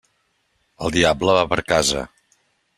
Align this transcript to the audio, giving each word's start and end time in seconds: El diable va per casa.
El 0.87 0.95
diable 0.95 1.37
va 1.41 1.45
per 1.53 1.61
casa. 1.75 2.05